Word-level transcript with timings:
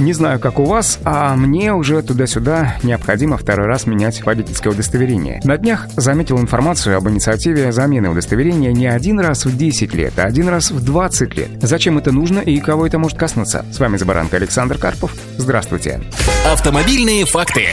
Не 0.00 0.14
знаю, 0.14 0.40
как 0.40 0.58
у 0.58 0.64
вас, 0.64 0.98
а 1.04 1.36
мне 1.36 1.74
уже 1.74 2.00
туда-сюда 2.00 2.76
необходимо 2.82 3.36
второй 3.36 3.66
раз 3.66 3.86
менять 3.86 4.24
водительское 4.24 4.72
удостоверение. 4.72 5.42
На 5.44 5.58
днях 5.58 5.88
заметил 5.94 6.38
информацию 6.38 6.96
об 6.96 7.06
инициативе 7.10 7.70
замены 7.70 8.08
удостоверения 8.08 8.72
не 8.72 8.86
один 8.86 9.20
раз 9.20 9.44
в 9.44 9.54
10 9.54 9.92
лет, 9.92 10.18
а 10.18 10.24
один 10.24 10.48
раз 10.48 10.70
в 10.70 10.82
20 10.82 11.36
лет. 11.36 11.50
Зачем 11.60 11.98
это 11.98 12.12
нужно 12.12 12.38
и 12.38 12.58
кого 12.60 12.86
это 12.86 12.98
может 12.98 13.18
коснуться? 13.18 13.66
С 13.70 13.78
вами 13.78 13.98
Забаранка 13.98 14.38
Александр 14.38 14.78
Карпов. 14.78 15.14
Здравствуйте. 15.36 16.00
Автомобильные 16.50 17.26
факты. 17.26 17.66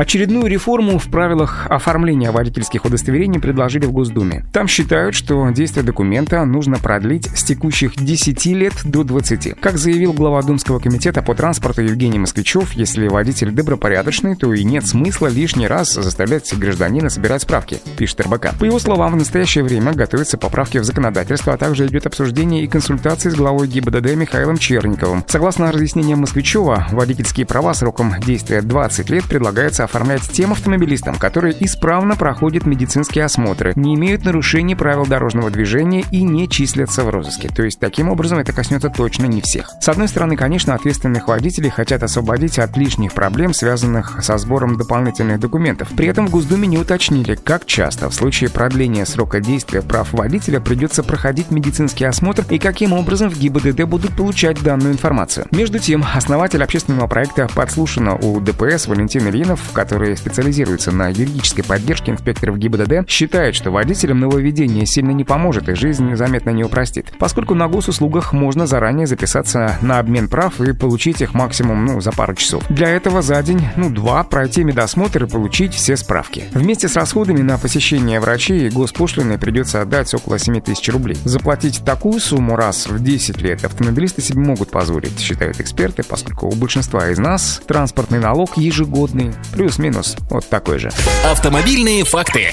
Очередную 0.00 0.46
реформу 0.46 0.98
в 0.98 1.10
правилах 1.10 1.66
оформления 1.68 2.30
водительских 2.30 2.86
удостоверений 2.86 3.38
предложили 3.38 3.84
в 3.84 3.92
Госдуме. 3.92 4.46
Там 4.50 4.66
считают, 4.66 5.14
что 5.14 5.50
действие 5.50 5.84
документа 5.84 6.42
нужно 6.46 6.78
продлить 6.78 7.26
с 7.36 7.44
текущих 7.44 7.96
10 7.96 8.46
лет 8.46 8.72
до 8.82 9.04
20. 9.04 9.60
Как 9.60 9.76
заявил 9.76 10.14
глава 10.14 10.40
Думского 10.40 10.78
комитета 10.78 11.20
по 11.20 11.34
транспорту 11.34 11.82
Евгений 11.82 12.18
Москвичев, 12.18 12.72
если 12.72 13.08
водитель 13.08 13.50
добропорядочный, 13.50 14.36
то 14.36 14.54
и 14.54 14.64
нет 14.64 14.86
смысла 14.86 15.26
лишний 15.26 15.66
раз 15.66 15.92
заставлять 15.92 16.50
гражданина 16.56 17.10
собирать 17.10 17.42
справки, 17.42 17.82
пишет 17.98 18.22
РБК. 18.22 18.58
По 18.58 18.64
его 18.64 18.78
словам, 18.78 19.12
в 19.12 19.16
настоящее 19.16 19.64
время 19.64 19.92
готовятся 19.92 20.38
поправки 20.38 20.78
в 20.78 20.84
законодательство, 20.84 21.52
а 21.52 21.58
также 21.58 21.86
идет 21.86 22.06
обсуждение 22.06 22.64
и 22.64 22.68
консультации 22.68 23.28
с 23.28 23.34
главой 23.34 23.68
ГИБДД 23.68 24.14
Михаилом 24.14 24.56
Черниковым. 24.56 25.26
Согласно 25.26 25.70
разъяснениям 25.70 26.20
Москвичева, 26.20 26.86
водительские 26.90 27.44
права 27.44 27.74
сроком 27.74 28.14
действия 28.24 28.62
20 28.62 29.10
лет 29.10 29.24
предлагается 29.24 29.89
оформлять 29.90 30.22
тем 30.22 30.52
автомобилистам, 30.52 31.16
которые 31.16 31.54
исправно 31.64 32.14
проходят 32.14 32.64
медицинские 32.64 33.24
осмотры, 33.24 33.72
не 33.74 33.96
имеют 33.96 34.24
нарушений 34.24 34.76
правил 34.76 35.04
дорожного 35.04 35.50
движения 35.50 36.04
и 36.12 36.22
не 36.22 36.48
числятся 36.48 37.02
в 37.02 37.10
розыске. 37.10 37.48
То 37.48 37.64
есть 37.64 37.80
таким 37.80 38.08
образом 38.08 38.38
это 38.38 38.52
коснется 38.52 38.88
точно 38.88 39.26
не 39.26 39.40
всех. 39.40 39.70
С 39.80 39.88
одной 39.88 40.06
стороны, 40.06 40.36
конечно, 40.36 40.74
ответственных 40.74 41.26
водителей 41.26 41.70
хотят 41.70 42.04
освободить 42.04 42.58
от 42.60 42.76
лишних 42.76 43.12
проблем, 43.12 43.52
связанных 43.52 44.22
со 44.22 44.38
сбором 44.38 44.76
дополнительных 44.76 45.40
документов. 45.40 45.88
При 45.96 46.06
этом 46.06 46.28
в 46.28 46.30
Госдуме 46.30 46.68
не 46.68 46.78
уточнили, 46.78 47.34
как 47.34 47.66
часто 47.66 48.08
в 48.08 48.14
случае 48.14 48.48
продления 48.48 49.04
срока 49.04 49.40
действия 49.40 49.82
прав 49.82 50.12
водителя 50.12 50.60
придется 50.60 51.02
проходить 51.02 51.50
медицинский 51.50 52.04
осмотр 52.04 52.44
и 52.48 52.60
каким 52.60 52.92
образом 52.92 53.28
в 53.28 53.38
ГИБДД 53.38 53.82
будут 53.84 54.16
получать 54.16 54.62
данную 54.62 54.92
информацию. 54.92 55.46
Между 55.50 55.80
тем, 55.80 56.04
основатель 56.14 56.62
общественного 56.62 57.08
проекта 57.08 57.48
«Подслушано» 57.52 58.14
у 58.14 58.40
ДПС 58.40 58.86
Валентин 58.86 59.26
Ильинов 59.26 59.60
который 59.80 60.14
специализируется 60.14 60.92
на 60.92 61.08
юридической 61.08 61.62
поддержке 61.62 62.12
инспекторов 62.12 62.58
ГИБДД, 62.58 63.08
считает, 63.08 63.54
что 63.54 63.70
водителям 63.70 64.20
нововведение 64.20 64.84
сильно 64.84 65.12
не 65.12 65.24
поможет 65.24 65.70
и 65.70 65.74
жизнь 65.74 66.16
заметно 66.16 66.50
не 66.50 66.64
упростит, 66.64 67.06
поскольку 67.18 67.54
на 67.54 67.66
госуслугах 67.66 68.34
можно 68.34 68.66
заранее 68.66 69.06
записаться 69.06 69.78
на 69.80 69.98
обмен 69.98 70.28
прав 70.28 70.60
и 70.60 70.74
получить 70.74 71.22
их 71.22 71.32
максимум 71.32 71.86
ну, 71.86 72.00
за 72.02 72.12
пару 72.12 72.34
часов. 72.34 72.62
Для 72.68 72.90
этого 72.90 73.22
за 73.22 73.42
день, 73.42 73.62
ну, 73.76 73.88
два, 73.88 74.22
пройти 74.22 74.64
медосмотр 74.64 75.24
и 75.24 75.26
получить 75.26 75.72
все 75.72 75.96
справки. 75.96 76.44
Вместе 76.52 76.86
с 76.86 76.96
расходами 76.96 77.40
на 77.40 77.56
посещение 77.56 78.20
врачей 78.20 78.66
и 78.66 78.70
госпошлиной 78.70 79.38
придется 79.38 79.80
отдать 79.80 80.12
около 80.12 80.38
7 80.38 80.60
тысяч 80.60 80.86
рублей. 80.90 81.16
Заплатить 81.24 81.82
такую 81.86 82.20
сумму 82.20 82.54
раз 82.54 82.86
в 82.86 83.02
10 83.02 83.40
лет 83.40 83.64
автомобилисты 83.64 84.20
себе 84.20 84.40
могут 84.40 84.70
позволить, 84.70 85.18
считают 85.18 85.58
эксперты, 85.58 86.02
поскольку 86.02 86.48
у 86.48 86.54
большинства 86.54 87.08
из 87.08 87.18
нас 87.18 87.62
транспортный 87.66 88.18
налог 88.18 88.58
ежегодный, 88.58 89.32
Плюс-минус 89.60 90.16
вот 90.30 90.48
такой 90.48 90.78
же. 90.78 90.90
Автомобильные 91.22 92.02
факты. 92.06 92.50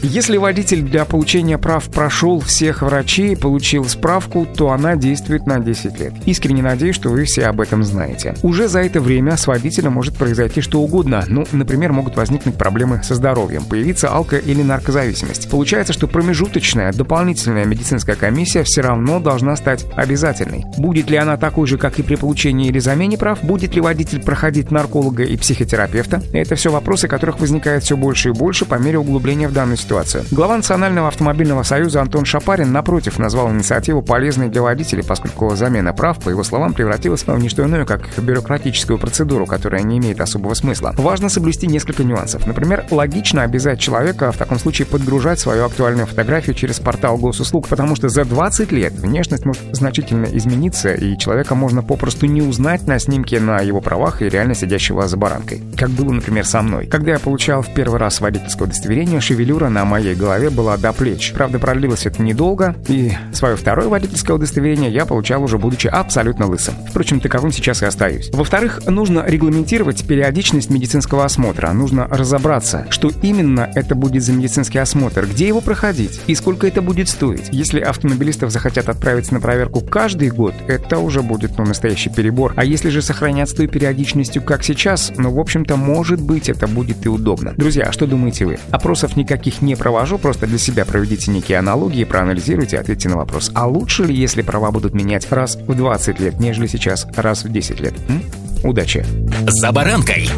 Если 0.00 0.36
водитель 0.36 0.82
для 0.82 1.04
получения 1.04 1.58
прав 1.58 1.90
прошел 1.90 2.38
всех 2.38 2.82
врачей, 2.82 3.36
получил 3.36 3.84
справку, 3.86 4.46
то 4.46 4.70
она 4.70 4.94
действует 4.94 5.46
на 5.46 5.58
10 5.58 5.98
лет. 5.98 6.12
Искренне 6.24 6.62
надеюсь, 6.62 6.94
что 6.94 7.08
вы 7.08 7.24
все 7.24 7.46
об 7.46 7.60
этом 7.60 7.82
знаете. 7.82 8.36
Уже 8.44 8.68
за 8.68 8.80
это 8.80 9.00
время 9.00 9.36
с 9.36 9.48
водителем 9.48 9.94
может 9.94 10.14
произойти 10.16 10.60
что 10.60 10.80
угодно. 10.80 11.24
Ну, 11.26 11.44
например, 11.50 11.92
могут 11.92 12.16
возникнуть 12.16 12.54
проблемы 12.54 13.02
со 13.02 13.16
здоровьем, 13.16 13.64
появиться 13.64 14.06
алко- 14.06 14.38
или 14.38 14.62
наркозависимость. 14.62 15.50
Получается, 15.50 15.92
что 15.92 16.06
промежуточная, 16.06 16.92
дополнительная 16.92 17.64
медицинская 17.64 18.14
комиссия 18.14 18.62
все 18.62 18.82
равно 18.82 19.18
должна 19.18 19.56
стать 19.56 19.84
обязательной. 19.96 20.64
Будет 20.76 21.10
ли 21.10 21.16
она 21.16 21.36
такой 21.36 21.66
же, 21.66 21.76
как 21.76 21.98
и 21.98 22.04
при 22.04 22.14
получении 22.14 22.68
или 22.68 22.78
замене 22.78 23.18
прав? 23.18 23.42
Будет 23.42 23.74
ли 23.74 23.80
водитель 23.80 24.22
проходить 24.22 24.70
нарколога 24.70 25.24
и 25.24 25.36
психотерапевта? 25.36 26.22
Это 26.32 26.54
все 26.54 26.70
вопросы, 26.70 27.08
которых 27.08 27.40
возникает 27.40 27.82
все 27.82 27.96
больше 27.96 28.28
и 28.28 28.32
больше 28.32 28.64
по 28.64 28.76
мере 28.76 28.98
углубления 28.98 29.48
в 29.48 29.52
данную 29.52 29.76
ситуацию 29.76 29.87
ситуацию. 29.88 30.24
Глава 30.30 30.56
Национального 30.56 31.08
автомобильного 31.08 31.62
союза 31.62 32.02
Антон 32.02 32.26
Шапарин, 32.26 32.70
напротив, 32.72 33.18
назвал 33.18 33.50
инициативу 33.50 34.02
полезной 34.02 34.48
для 34.48 34.60
водителей, 34.60 35.02
поскольку 35.02 35.56
замена 35.56 35.94
прав, 35.94 36.18
по 36.18 36.28
его 36.28 36.44
словам, 36.44 36.74
превратилась 36.74 37.26
в 37.26 37.38
не 37.38 37.48
что 37.48 37.64
иное, 37.64 37.86
как 37.86 38.02
бюрократическую 38.18 38.98
процедуру, 38.98 39.46
которая 39.46 39.82
не 39.82 39.96
имеет 39.96 40.20
особого 40.20 40.52
смысла. 40.52 40.94
Важно 40.98 41.30
соблюсти 41.30 41.66
несколько 41.66 42.04
нюансов. 42.04 42.46
Например, 42.46 42.84
логично 42.90 43.42
обязать 43.42 43.80
человека 43.80 44.30
в 44.30 44.36
таком 44.36 44.58
случае 44.58 44.86
подгружать 44.86 45.40
свою 45.40 45.64
актуальную 45.64 46.06
фотографию 46.06 46.54
через 46.54 46.80
портал 46.80 47.16
госуслуг, 47.16 47.66
потому 47.66 47.96
что 47.96 48.10
за 48.10 48.26
20 48.26 48.70
лет 48.72 48.92
внешность 48.92 49.46
может 49.46 49.62
значительно 49.72 50.26
измениться, 50.26 50.92
и 50.92 51.16
человека 51.16 51.54
можно 51.54 51.82
попросту 51.82 52.26
не 52.26 52.42
узнать 52.42 52.86
на 52.86 52.98
снимке 52.98 53.40
на 53.40 53.60
его 53.60 53.80
правах 53.80 54.20
и 54.20 54.28
реально 54.28 54.54
сидящего 54.54 55.08
за 55.08 55.16
баранкой. 55.16 55.62
Как 55.78 55.88
было, 55.88 56.12
например, 56.12 56.44
со 56.44 56.60
мной. 56.60 56.86
Когда 56.86 57.12
я 57.12 57.18
получал 57.18 57.62
в 57.62 57.72
первый 57.72 57.98
раз 57.98 58.20
водительское 58.20 58.68
удостоверение, 58.68 59.20
шевелюра 59.20 59.70
на 59.70 59.77
моей 59.84 60.14
голове 60.14 60.50
была 60.50 60.76
до 60.76 60.92
плеч. 60.92 61.32
Правда, 61.32 61.58
продлилось 61.58 62.06
это 62.06 62.22
недолго, 62.22 62.76
и 62.88 63.12
свое 63.32 63.56
второе 63.56 63.88
водительское 63.88 64.36
удостоверение 64.36 64.90
я 64.90 65.06
получал 65.06 65.42
уже 65.42 65.58
будучи 65.58 65.86
абсолютно 65.86 66.46
лысым. 66.46 66.74
Впрочем, 66.88 67.20
таковым 67.20 67.52
сейчас 67.52 67.82
и 67.82 67.86
остаюсь. 67.86 68.30
Во-вторых, 68.32 68.80
нужно 68.86 69.24
регламентировать 69.26 70.06
периодичность 70.06 70.70
медицинского 70.70 71.24
осмотра. 71.24 71.72
Нужно 71.72 72.06
разобраться, 72.08 72.86
что 72.90 73.10
именно 73.22 73.70
это 73.74 73.94
будет 73.94 74.22
за 74.22 74.32
медицинский 74.32 74.78
осмотр, 74.78 75.26
где 75.26 75.48
его 75.48 75.60
проходить 75.60 76.20
и 76.26 76.34
сколько 76.34 76.66
это 76.66 76.82
будет 76.82 77.08
стоить. 77.08 77.48
Если 77.50 77.80
автомобилистов 77.80 78.50
захотят 78.50 78.88
отправиться 78.88 79.34
на 79.34 79.40
проверку 79.40 79.80
каждый 79.80 80.30
год, 80.30 80.54
это 80.66 80.98
уже 80.98 81.22
будет 81.22 81.58
ну, 81.58 81.64
настоящий 81.64 82.10
перебор. 82.10 82.52
А 82.56 82.64
если 82.64 82.88
же 82.88 83.02
сохранять 83.02 83.50
с 83.50 83.54
той 83.54 83.66
периодичностью, 83.66 84.42
как 84.42 84.64
сейчас, 84.64 85.12
ну, 85.16 85.30
в 85.30 85.38
общем-то, 85.38 85.76
может 85.76 86.20
быть, 86.20 86.48
это 86.48 86.66
будет 86.66 87.04
и 87.06 87.08
удобно. 87.08 87.54
Друзья, 87.56 87.84
а 87.88 87.92
что 87.92 88.06
думаете 88.06 88.46
вы? 88.46 88.58
Опросов 88.70 89.16
никаких 89.16 89.62
не 89.62 89.67
не 89.68 89.76
провожу, 89.76 90.18
просто 90.18 90.46
для 90.46 90.58
себя 90.58 90.84
проведите 90.84 91.30
некие 91.30 91.58
аналогии, 91.58 92.04
проанализируйте 92.04 92.78
ответьте 92.78 93.08
на 93.08 93.16
вопрос. 93.16 93.52
А 93.54 93.66
лучше 93.68 94.04
ли, 94.04 94.14
если 94.14 94.42
права 94.42 94.70
будут 94.72 94.94
менять 94.94 95.30
раз 95.30 95.56
в 95.56 95.74
20 95.74 96.18
лет, 96.18 96.40
нежели 96.40 96.66
сейчас 96.66 97.06
раз 97.14 97.44
в 97.44 97.52
10 97.52 97.80
лет? 97.80 97.94
М? 98.08 98.22
Удачи! 98.64 99.04
За 99.46 99.70
баранкой! 99.70 100.28